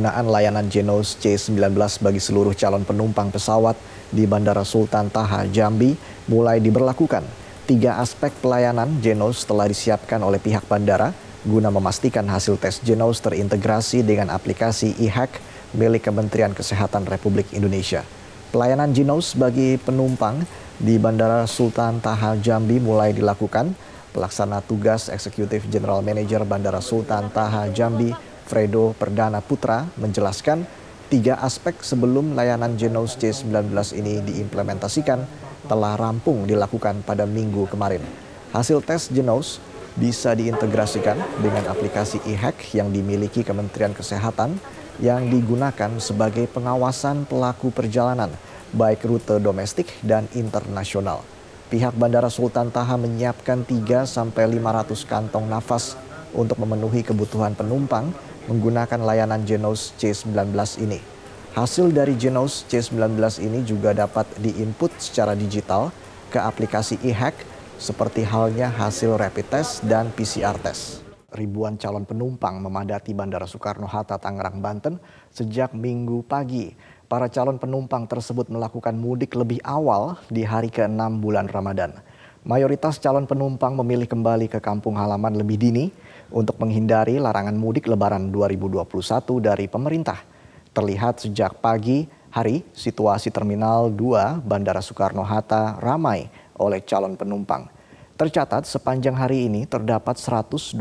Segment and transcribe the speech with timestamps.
[0.00, 3.76] penggunaan layanan Genos C19 bagi seluruh calon penumpang pesawat
[4.08, 5.92] di Bandara Sultan Taha Jambi
[6.24, 7.20] mulai diberlakukan.
[7.68, 11.12] Tiga aspek pelayanan Genos telah disiapkan oleh pihak bandara
[11.44, 15.36] guna memastikan hasil tes Genos terintegrasi dengan aplikasi e-hack
[15.76, 18.00] milik Kementerian Kesehatan Republik Indonesia.
[18.56, 20.48] Pelayanan Genos bagi penumpang
[20.80, 23.76] di Bandara Sultan Taha Jambi mulai dilakukan.
[24.16, 28.10] Pelaksana tugas Eksekutif General Manager Bandara Sultan Taha Jambi,
[28.50, 30.66] Fredo Perdana Putra, menjelaskan
[31.06, 35.22] tiga aspek sebelum layanan Genos C19 ini diimplementasikan
[35.70, 38.02] telah rampung dilakukan pada minggu kemarin.
[38.50, 39.62] Hasil tes Genos
[39.94, 44.58] bisa diintegrasikan dengan aplikasi e-hack yang dimiliki Kementerian Kesehatan
[44.98, 48.34] yang digunakan sebagai pengawasan pelaku perjalanan
[48.74, 51.22] baik rute domestik dan internasional.
[51.70, 55.94] Pihak Bandara Sultan Taha menyiapkan 3 sampai 500 kantong nafas
[56.34, 58.10] untuk memenuhi kebutuhan penumpang
[58.50, 60.50] menggunakan layanan Genos C19
[60.82, 60.98] ini.
[61.54, 63.14] Hasil dari Genos C19
[63.46, 65.94] ini juga dapat diinput secara digital
[66.34, 67.46] ke aplikasi e-hack
[67.78, 71.06] seperti halnya hasil rapid test dan PCR test.
[71.30, 74.98] Ribuan calon penumpang memadati Bandara Soekarno-Hatta Tangerang, Banten
[75.30, 76.74] sejak minggu pagi
[77.06, 81.94] para calon penumpang tersebut melakukan mudik lebih awal di hari ke-6 bulan Ramadan.
[82.40, 85.92] Mayoritas calon penumpang memilih kembali ke kampung halaman lebih dini
[86.32, 88.80] untuk menghindari larangan mudik lebaran 2021
[89.44, 90.24] dari pemerintah.
[90.72, 97.68] Terlihat sejak pagi hari, situasi Terminal 2 Bandara Soekarno-Hatta ramai oleh calon penumpang.
[98.16, 100.80] Tercatat sepanjang hari ini terdapat 121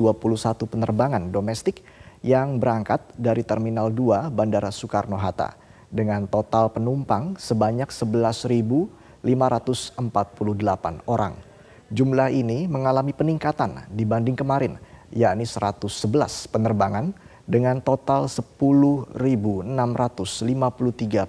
[0.63, 1.83] penerbangan domestik
[2.23, 5.59] yang berangkat dari Terminal 2 Bandara Soekarno-Hatta
[5.91, 9.27] dengan total penumpang sebanyak 11.548
[11.03, 11.48] orang.
[11.89, 14.77] Jumlah ini mengalami peningkatan dibanding kemarin,
[15.09, 17.17] yakni 111 penerbangan
[17.49, 19.73] dengan total 10.653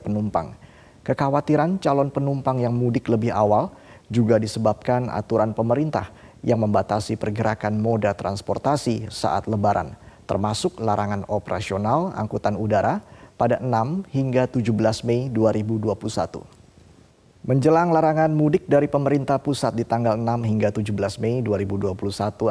[0.05, 0.53] penumpang.
[1.01, 3.73] Kekhawatiran calon penumpang yang mudik lebih awal
[4.13, 6.13] juga disebabkan aturan pemerintah
[6.45, 9.97] yang membatasi pergerakan moda transportasi saat lebaran,
[10.29, 13.01] termasuk larangan operasional angkutan udara
[13.41, 16.60] pada 6 hingga 17 Mei 2021.
[17.41, 20.93] Menjelang larangan mudik dari pemerintah pusat di tanggal 6 hingga 17
[21.25, 21.97] Mei 2021,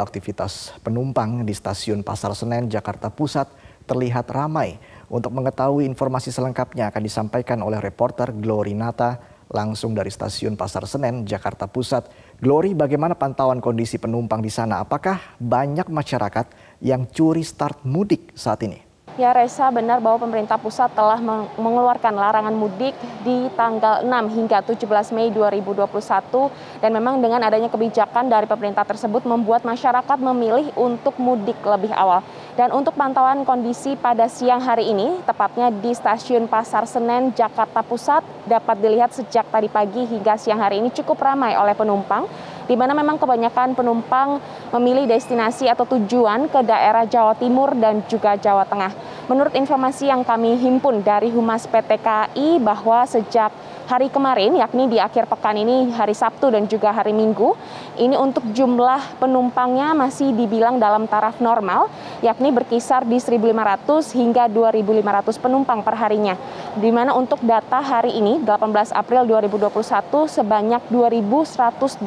[0.02, 3.54] aktivitas penumpang di stasiun Pasar Senen, Jakarta Pusat
[3.86, 4.82] terlihat ramai.
[5.06, 9.22] Untuk mengetahui informasi selengkapnya akan disampaikan oleh reporter Glory Nata
[9.54, 12.10] langsung dari stasiun Pasar Senen, Jakarta Pusat.
[12.42, 14.82] Glory, bagaimana pantauan kondisi penumpang di sana?
[14.82, 16.50] Apakah banyak masyarakat
[16.82, 18.89] yang curi start mudik saat ini?
[19.20, 21.20] Ya Reza, benar bahwa pemerintah pusat telah
[21.60, 26.48] mengeluarkan larangan mudik di tanggal 6 hingga 17 Mei 2021
[26.80, 32.24] dan memang dengan adanya kebijakan dari pemerintah tersebut membuat masyarakat memilih untuk mudik lebih awal.
[32.56, 38.24] Dan untuk pantauan kondisi pada siang hari ini, tepatnya di stasiun Pasar Senen, Jakarta Pusat,
[38.48, 42.24] dapat dilihat sejak tadi pagi hingga siang hari ini cukup ramai oleh penumpang
[42.70, 44.38] di mana memang kebanyakan penumpang
[44.78, 49.09] memilih destinasi atau tujuan ke daerah Jawa Timur dan juga Jawa Tengah.
[49.30, 53.54] Menurut informasi yang kami himpun dari Humas PT KAI bahwa sejak
[53.86, 57.54] hari kemarin, yakni di akhir pekan ini hari Sabtu dan juga hari Minggu,
[58.02, 61.94] ini untuk jumlah penumpangnya masih dibilang dalam taraf normal,
[62.26, 66.34] yakni berkisar di 1.500 hingga 2.500 penumpang per harinya.
[66.74, 72.02] Di mana untuk data hari ini, 18 April 2021, sebanyak 2.180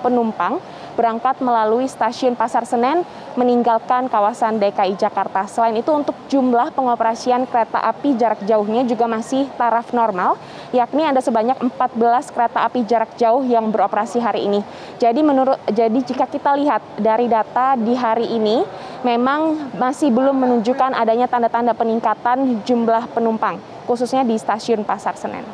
[0.00, 0.56] penumpang
[1.00, 5.48] berangkat melalui stasiun Pasar Senen meninggalkan kawasan DKI Jakarta.
[5.48, 10.36] Selain itu untuk jumlah pengoperasian kereta api jarak jauhnya juga masih taraf normal,
[10.76, 14.60] yakni ada sebanyak 14 kereta api jarak jauh yang beroperasi hari ini.
[15.00, 18.60] Jadi menurut jadi jika kita lihat dari data di hari ini
[19.00, 23.56] memang masih belum menunjukkan adanya tanda-tanda peningkatan jumlah penumpang
[23.88, 25.48] khususnya di stasiun Pasar Senen.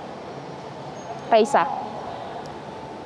[1.31, 1.86] Raisa.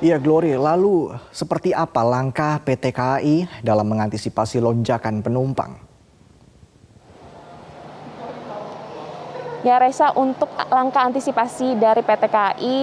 [0.01, 5.77] Iya Glory, lalu seperti apa langkah PT KAI dalam mengantisipasi lonjakan penumpang?
[9.61, 12.77] Ya Reza, untuk langkah antisipasi dari PT KAI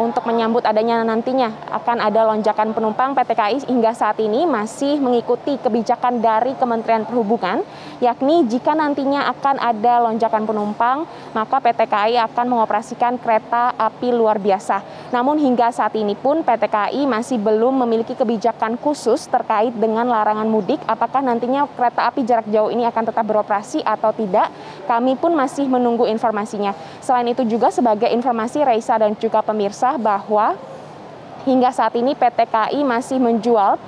[0.00, 5.60] untuk menyambut adanya nantinya akan ada lonjakan penumpang PT KAI hingga saat ini masih mengikuti
[5.60, 7.60] kebijakan dari Kementerian Perhubungan
[8.02, 11.04] yakni jika nantinya akan ada lonjakan penumpang
[11.36, 14.82] maka PT KAI akan mengoperasikan kereta api luar biasa.
[15.12, 20.48] Namun hingga saat ini pun PT KAI masih belum memiliki kebijakan khusus terkait dengan larangan
[20.48, 24.48] mudik apakah nantinya kereta api jarak jauh ini akan tetap beroperasi atau tidak.
[24.84, 26.74] Kami pun masih menunggu informasinya.
[27.00, 30.58] Selain itu juga sebagai informasi Reisa dan juga pemirsa bahwa
[31.46, 33.78] hingga saat ini PT KAI masih menjual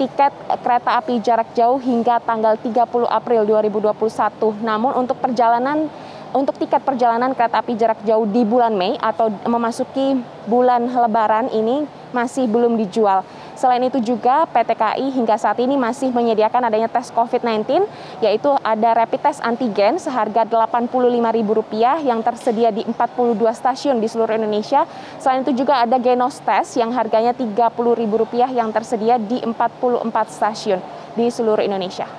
[0.00, 0.32] tiket
[0.64, 4.64] kereta api jarak jauh hingga tanggal 30 April 2021.
[4.64, 5.88] Namun untuk perjalanan
[6.32, 10.16] untuk tiket perjalanan kereta api jarak jauh di bulan Mei atau memasuki
[10.48, 11.84] bulan Lebaran ini
[12.16, 13.20] masih belum dijual.
[13.62, 17.86] Selain itu juga PT KAI hingga saat ini masih menyediakan adanya tes COVID-19
[18.18, 24.82] yaitu ada rapid test antigen seharga Rp85.000 yang tersedia di 42 stasiun di seluruh Indonesia.
[25.22, 30.82] Selain itu juga ada Genos Test yang harganya Rp30.000 yang tersedia di 44 stasiun
[31.14, 32.10] di seluruh Indonesia.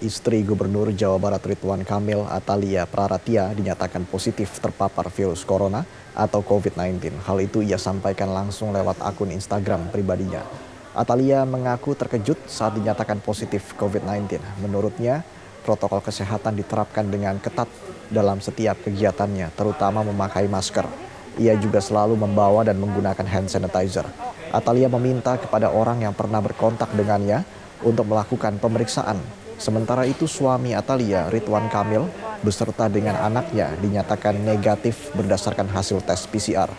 [0.00, 5.84] Istri Gubernur Jawa Barat Ridwan Kamil Atalia Praratia dinyatakan positif terpapar virus corona
[6.16, 7.28] atau COVID-19.
[7.28, 10.67] Hal itu ia sampaikan langsung lewat akun Instagram pribadinya.
[10.98, 14.42] Atalia mengaku terkejut saat dinyatakan positif COVID-19.
[14.58, 15.22] Menurutnya,
[15.62, 17.70] protokol kesehatan diterapkan dengan ketat
[18.10, 20.90] dalam setiap kegiatannya, terutama memakai masker.
[21.38, 24.10] Ia juga selalu membawa dan menggunakan hand sanitizer.
[24.50, 27.46] Atalia meminta kepada orang yang pernah berkontak dengannya
[27.86, 29.22] untuk melakukan pemeriksaan
[29.58, 32.06] Sementara itu suami Atalia, Ridwan Kamil,
[32.46, 36.70] beserta dengan anaknya dinyatakan negatif berdasarkan hasil tes PCR.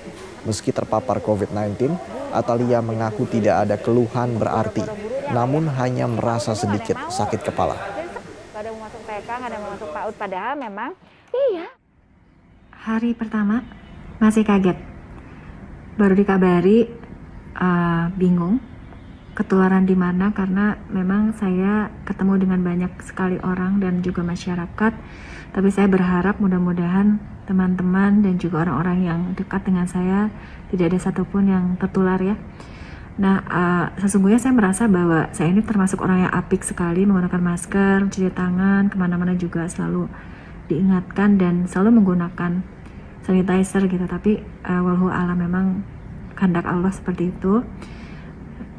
[0.47, 1.91] Meski terpapar COVID-19,
[2.31, 4.85] Atalia mengaku tidak ada keluhan berarti,
[5.33, 7.77] namun hanya merasa sedikit sakit kepala.
[8.55, 10.91] Ada mau masuk TK, ada mau masuk PAUD, padahal memang
[11.31, 11.67] iya.
[12.79, 13.63] Hari pertama
[14.19, 14.77] masih kaget,
[15.99, 16.87] baru dikabari
[17.59, 18.59] uh, bingung
[19.39, 24.93] ketularan di mana karena memang saya ketemu dengan banyak sekali orang dan juga masyarakat
[25.55, 30.29] tapi saya berharap mudah-mudahan teman-teman dan juga orang-orang yang dekat dengan saya
[30.69, 32.37] tidak ada satupun yang tertular ya
[33.19, 38.07] Nah, uh, sesungguhnya saya merasa bahwa saya ini termasuk orang yang apik sekali menggunakan masker,
[38.07, 40.07] cuci tangan, ke mana-mana juga selalu
[40.71, 42.63] diingatkan dan selalu menggunakan
[43.27, 44.07] sanitizer gitu.
[44.07, 45.83] Tapi uh, walhu alam memang
[46.39, 47.59] kehendak Allah seperti itu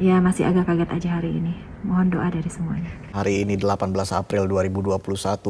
[0.01, 1.53] ya masih agak kaget aja hari ini.
[1.85, 2.93] Mohon doa dari semuanya.
[3.13, 4.97] Hari ini 18 April 2021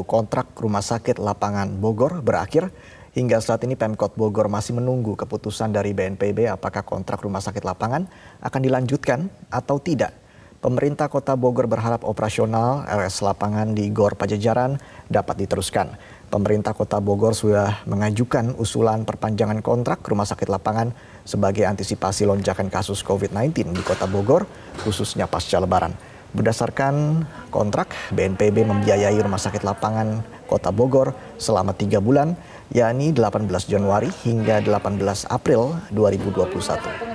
[0.03, 2.75] kontrak rumah sakit lapangan Bogor berakhir.
[3.11, 8.07] Hingga saat ini Pemkot Bogor masih menunggu keputusan dari BNPB apakah kontrak rumah sakit lapangan
[8.39, 10.15] akan dilanjutkan atau tidak.
[10.63, 14.79] Pemerintah Kota Bogor berharap operasional RS lapangan di Gor Pajajaran
[15.11, 15.99] dapat diteruskan.
[16.31, 20.95] Pemerintah Kota Bogor sudah mengajukan usulan perpanjangan kontrak rumah sakit lapangan
[21.27, 24.47] sebagai antisipasi lonjakan kasus COVID-19 di Kota Bogor,
[24.87, 25.97] khususnya pasca Lebaran.
[26.31, 31.11] Berdasarkan kontrak, BNPB membiayai rumah sakit lapangan Kota Bogor
[31.43, 32.39] selama tiga bulan,
[32.71, 37.11] yakni 18 Januari hingga 18 April 2021.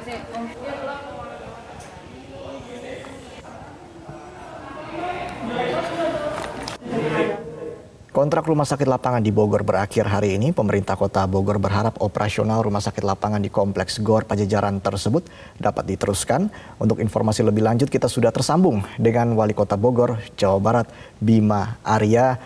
[8.16, 10.56] Kontrak rumah sakit lapangan di Bogor berakhir hari ini.
[10.56, 15.28] Pemerintah Kota Bogor berharap operasional rumah sakit lapangan di Kompleks GOR Pajajaran tersebut
[15.60, 16.48] dapat diteruskan.
[16.80, 20.88] Untuk informasi lebih lanjut kita sudah tersambung dengan Wali Kota Bogor, Jawa Barat,
[21.20, 22.40] Bima Arya.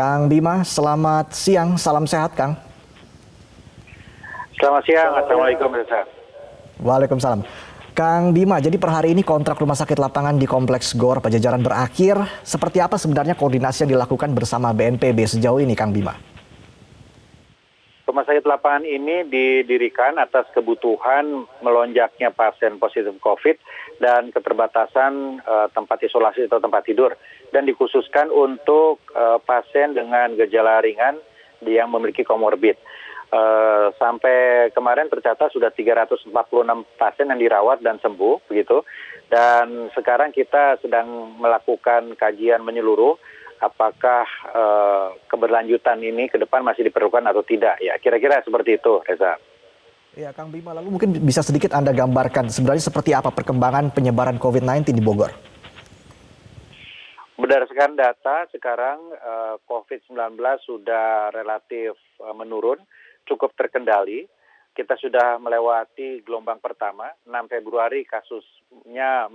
[0.00, 2.56] Kang Bima, selamat siang, salam sehat Kang.
[4.56, 5.68] Selamat siang, Assalamualaikum.
[6.80, 7.44] Waalaikumsalam.
[7.92, 12.16] Kang Bima, jadi per hari ini kontrak rumah sakit lapangan di Kompleks GOR Pajajaran berakhir.
[12.40, 16.16] Seperti apa sebenarnya koordinasi yang dilakukan bersama BNPB sejauh ini, Kang Bima?
[18.10, 23.54] Rumah sakit lapangan ini didirikan atas kebutuhan melonjaknya pasien positif COVID
[24.02, 27.14] dan keterbatasan uh, tempat isolasi atau tempat tidur.
[27.54, 31.22] Dan dikhususkan untuk uh, pasien dengan gejala ringan
[31.62, 32.74] yang memiliki komorbid.
[33.30, 36.34] Uh, sampai kemarin tercatat sudah 346
[36.98, 38.82] pasien yang dirawat dan sembuh begitu
[39.30, 43.14] dan sekarang kita sedang melakukan kajian menyeluruh
[43.60, 49.36] apakah uh, keberlanjutan ini ke depan masih diperlukan atau tidak ya kira-kira seperti itu Reza.
[50.16, 54.90] Ya Kang Bima lalu mungkin bisa sedikit Anda gambarkan sebenarnya seperti apa perkembangan penyebaran COVID-19
[54.90, 55.30] di Bogor?
[57.38, 60.34] Berdasarkan data sekarang uh, COVID-19
[60.66, 62.82] sudah relatif uh, menurun
[63.28, 64.26] cukup terkendali.
[64.70, 69.26] Kita sudah melewati gelombang pertama, 6 Februari kasusnya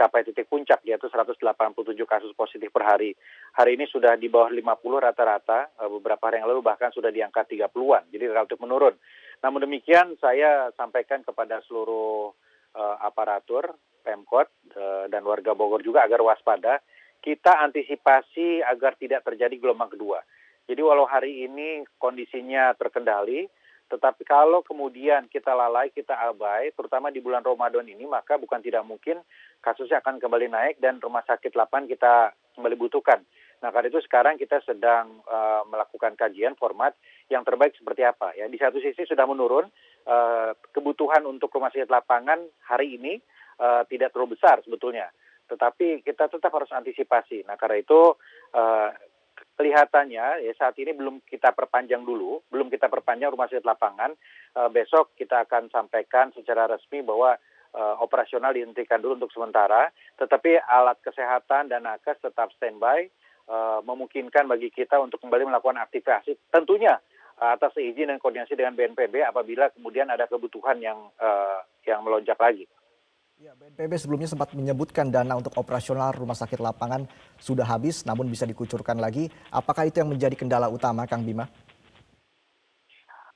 [0.00, 1.44] mencapai titik puncak yaitu 187
[2.08, 3.12] kasus positif per hari.
[3.52, 7.20] Hari ini sudah di bawah 50 rata-rata, eh, beberapa hari yang lalu bahkan sudah di
[7.20, 8.96] angka 30-an, jadi relatif menurun.
[9.44, 12.32] Namun demikian saya sampaikan kepada seluruh
[12.76, 13.72] uh, aparatur,
[14.04, 16.76] Pemkot, uh, dan warga Bogor juga agar waspada,
[17.24, 20.20] kita antisipasi agar tidak terjadi gelombang kedua.
[20.68, 23.48] Jadi walau hari ini kondisinya terkendali,
[23.90, 28.86] tetapi kalau kemudian kita lalai, kita abai, terutama di bulan Ramadan ini, maka bukan tidak
[28.86, 29.18] mungkin
[29.58, 33.18] kasusnya akan kembali naik dan rumah sakit lapan kita kembali butuhkan.
[33.60, 36.94] Nah, karena itu sekarang kita sedang uh, melakukan kajian format
[37.28, 38.32] yang terbaik seperti apa.
[38.38, 39.68] Ya, di satu sisi sudah menurun
[40.06, 43.18] uh, kebutuhan untuk rumah sakit lapangan hari ini
[43.60, 45.12] uh, tidak terlalu besar sebetulnya,
[45.50, 47.44] tetapi kita tetap harus antisipasi.
[47.44, 48.16] Nah, karena itu
[48.54, 48.88] uh,
[49.60, 54.16] kelihatannya ya saat ini belum kita perpanjang dulu, belum kita perpanjang rumah sakit lapangan.
[54.56, 57.36] Uh, besok kita akan sampaikan secara resmi bahwa
[57.76, 63.12] uh, operasional dihentikan dulu untuk sementara, tetapi alat kesehatan dan nakes tetap standby,
[63.52, 66.40] uh, memungkinkan bagi kita untuk kembali melakukan aktivasi.
[66.48, 66.96] Tentunya
[67.40, 72.68] atas izin dan koordinasi dengan BNPB apabila kemudian ada kebutuhan yang uh, yang melonjak lagi.
[73.40, 77.08] Ya, BNPB sebelumnya sempat menyebutkan dana untuk operasional rumah sakit lapangan
[77.40, 79.32] sudah habis namun bisa dikucurkan lagi.
[79.48, 81.48] Apakah itu yang menjadi kendala utama Kang Bima?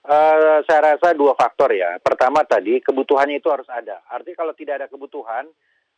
[0.04, 1.96] Uh, saya rasa dua faktor ya.
[2.04, 4.04] Pertama tadi kebutuhannya itu harus ada.
[4.12, 5.48] Artinya kalau tidak ada kebutuhan,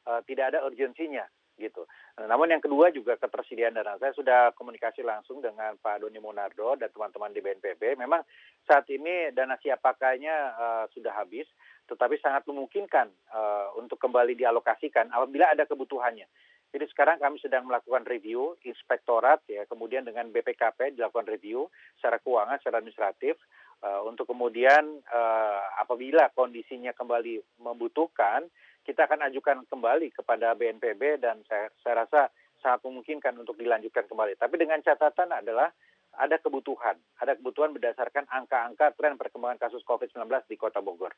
[0.06, 1.88] uh, tidak ada urgensinya gitu.
[2.20, 3.96] Nah, namun yang kedua juga ketersediaan dana.
[3.96, 7.96] Saya sudah komunikasi langsung dengan Pak Doni Monardo dan teman-teman di BNPB.
[7.96, 8.22] Memang
[8.68, 11.48] saat ini dana siap pakainya uh, sudah habis
[11.86, 16.26] tetapi sangat memungkinkan uh, untuk kembali dialokasikan apabila ada kebutuhannya.
[16.74, 22.58] Jadi sekarang kami sedang melakukan review inspektorat ya, kemudian dengan BPKP dilakukan review secara keuangan,
[22.58, 23.38] secara administratif
[23.86, 28.50] uh, untuk kemudian uh, apabila kondisinya kembali membutuhkan,
[28.86, 32.30] kita akan ajukan kembali kepada BNPB dan saya, saya rasa
[32.62, 34.38] sangat memungkinkan untuk dilanjutkan kembali.
[34.38, 35.74] Tapi dengan catatan adalah
[36.16, 41.12] ada kebutuhan, ada kebutuhan berdasarkan angka-angka tren perkembangan kasus COVID-19 di Kota Bogor.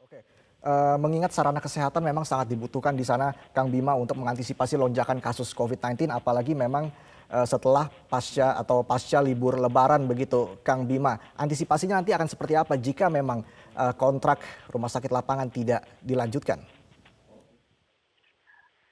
[0.00, 0.22] Oke,
[0.64, 5.52] uh, mengingat sarana kesehatan memang sangat dibutuhkan di sana, Kang Bima, untuk mengantisipasi lonjakan kasus
[5.52, 6.88] COVID-19, apalagi memang
[7.28, 11.18] uh, setelah pasca atau pasca libur Lebaran begitu, Kang Bima.
[11.36, 13.44] Antisipasinya nanti akan seperti apa jika memang
[13.76, 14.40] uh, kontrak
[14.72, 16.75] rumah sakit lapangan tidak dilanjutkan?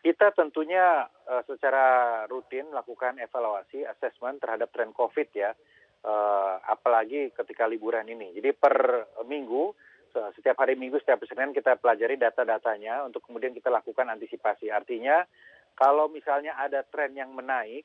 [0.04, 5.56] Kita tentunya uh, secara rutin melakukan evaluasi, asesmen terhadap tren COVID ya,
[6.04, 8.36] uh, apalagi ketika liburan ini.
[8.36, 9.72] Jadi per minggu
[10.14, 14.70] setiap hari Minggu, setiap Senin kita pelajari data-datanya untuk kemudian kita lakukan antisipasi.
[14.70, 15.26] Artinya
[15.74, 17.82] kalau misalnya ada tren yang menaik,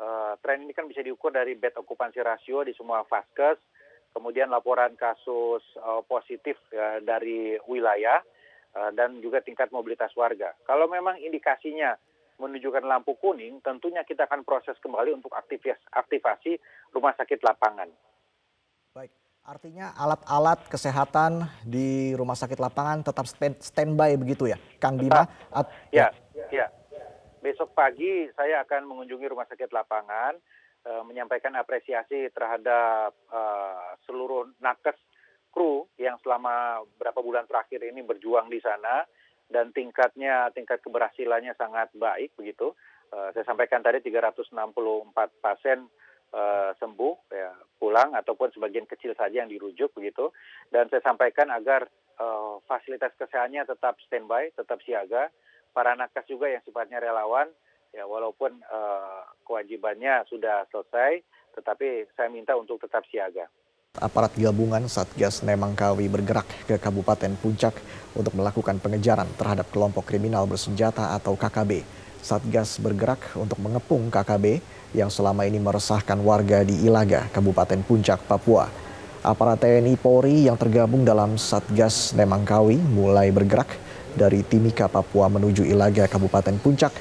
[0.00, 3.60] uh, tren ini kan bisa diukur dari bed okupansi rasio di semua vaskes,
[4.16, 8.24] kemudian laporan kasus uh, positif uh, dari wilayah,
[8.92, 10.52] dan juga tingkat mobilitas warga.
[10.68, 11.96] Kalau memang indikasinya
[12.36, 15.32] menunjukkan lampu kuning, tentunya kita akan proses kembali untuk
[15.92, 16.60] aktivasi
[16.92, 17.88] rumah sakit lapangan.
[18.92, 19.12] Baik.
[19.46, 23.30] Artinya alat-alat kesehatan di rumah sakit lapangan tetap
[23.62, 25.22] standby begitu ya, Kang Bima?
[25.54, 26.10] At ya,
[26.50, 26.66] ya.
[27.40, 30.34] Besok pagi saya akan mengunjungi rumah sakit lapangan,
[30.82, 34.98] uh, menyampaikan apresiasi terhadap uh, seluruh nakes
[35.56, 39.08] kru yang selama berapa bulan terakhir ini berjuang di sana
[39.48, 42.76] dan tingkatnya tingkat keberhasilannya sangat baik begitu.
[43.08, 44.52] Uh, saya sampaikan tadi 364
[45.40, 45.88] pasien
[46.36, 50.28] uh, sembuh ya pulang ataupun sebagian kecil saja yang dirujuk begitu
[50.68, 55.30] dan saya sampaikan agar uh, fasilitas kesehatannya tetap standby tetap siaga
[55.70, 57.46] para nakes juga yang sifatnya relawan
[57.94, 61.22] ya walaupun uh, kewajibannya sudah selesai
[61.56, 63.48] tetapi saya minta untuk tetap siaga.
[63.96, 67.80] Aparat gabungan Satgas Nemangkawi bergerak ke Kabupaten Puncak
[68.12, 71.80] untuk melakukan pengejaran terhadap kelompok kriminal bersenjata atau KKB.
[72.20, 74.60] Satgas bergerak untuk mengepung KKB
[74.92, 78.68] yang selama ini meresahkan warga di Ilaga, Kabupaten Puncak, Papua.
[79.24, 83.80] Aparat TNI Polri yang tergabung dalam Satgas Nemangkawi mulai bergerak
[84.12, 86.92] dari Timika, Papua menuju Ilaga, Kabupaten Puncak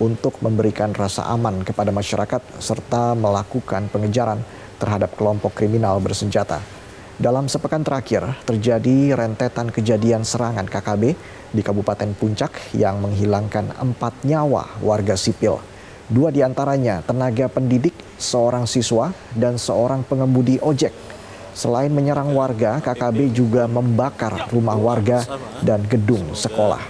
[0.00, 4.40] untuk memberikan rasa aman kepada masyarakat serta melakukan pengejaran
[4.78, 6.62] terhadap kelompok kriminal bersenjata.
[7.18, 11.18] Dalam sepekan terakhir, terjadi rentetan kejadian serangan KKB
[11.50, 15.58] di Kabupaten Puncak yang menghilangkan empat nyawa warga sipil.
[16.06, 20.94] Dua di antaranya tenaga pendidik, seorang siswa, dan seorang pengemudi ojek.
[21.58, 25.26] Selain menyerang warga, KKB juga membakar rumah warga
[25.58, 26.80] dan gedung sekolah.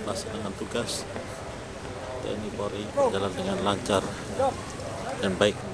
[0.59, 1.07] Tugas
[2.21, 4.03] TNI Polri berjalan dengan lancar
[5.23, 5.68] dan baik.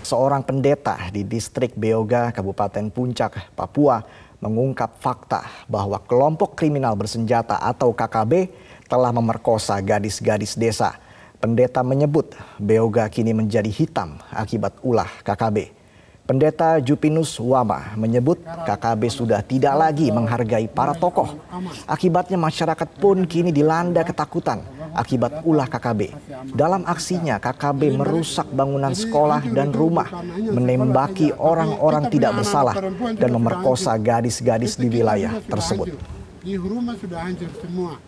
[0.00, 4.00] Seorang pendeta di distrik Beoga, Kabupaten Puncak, Papua,
[4.40, 8.48] mengungkap fakta bahwa kelompok kriminal bersenjata atau KKB
[8.88, 10.96] telah memerkosa gadis-gadis desa.
[11.36, 15.76] Pendeta menyebut Beoga kini menjadi hitam akibat ulah KKB.
[16.24, 21.36] Pendeta Jupinus Wama menyebut KKB sudah tidak lagi menghargai para tokoh.
[21.84, 26.14] Akibatnya masyarakat pun kini dilanda ketakutan akibat ulah KKB.
[26.54, 32.76] Dalam aksinya KKB merusak bangunan sekolah dan rumah, menembaki orang-orang tidak bersalah
[33.16, 35.94] dan memerkosa gadis-gadis di wilayah tersebut.
[36.40, 38.00] Di rumah sudah hancur semua.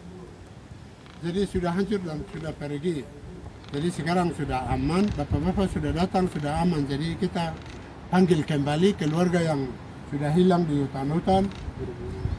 [1.22, 3.06] Jadi sudah hancur dan sudah pergi.
[3.72, 6.84] Jadi sekarang sudah aman, bapak-bapak sudah datang, sudah aman.
[6.84, 7.56] Jadi kita
[8.12, 9.64] panggil kembali keluarga yang
[10.12, 11.48] sudah hilang di hutan-hutan,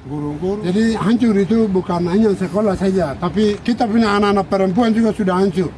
[0.05, 0.61] guru-guru.
[0.61, 5.73] Jadi hancur itu bukan hanya sekolah saja, tapi kita punya anak-anak perempuan juga sudah hancur.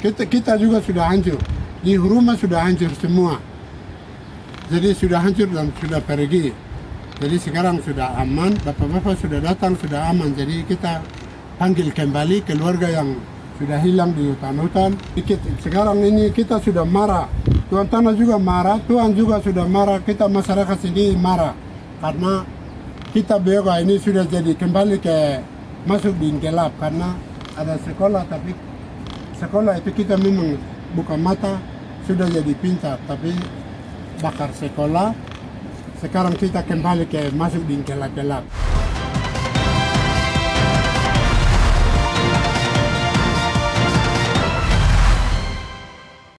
[0.00, 1.36] Kita, kita juga sudah hancur.
[1.86, 3.38] di rumah sudah hancur semua.
[4.66, 6.50] Jadi sudah hancur dan sudah pergi.
[7.22, 10.34] Jadi sekarang sudah aman, bapak-bapak sudah datang, sudah aman.
[10.34, 10.98] Jadi kita
[11.62, 13.14] panggil kembali keluarga yang
[13.62, 14.98] sudah hilang di hutan-hutan.
[15.62, 17.30] Sekarang ini kita sudah marah.
[17.66, 21.50] Tuan Tanah juga marah, Tuhan juga sudah marah, kita masyarakat sini marah.
[21.98, 22.46] Karena
[23.10, 25.42] kita Beoga ini sudah jadi kembali ke
[25.88, 27.16] masuk di gelap karena
[27.56, 28.52] ada sekolah tapi
[29.40, 30.60] sekolah itu kita memang
[30.92, 31.56] buka mata
[32.04, 33.32] sudah jadi pintar tapi
[34.20, 35.16] bakar sekolah
[35.96, 38.44] sekarang kita kembali ke masuk di gelap-gelap.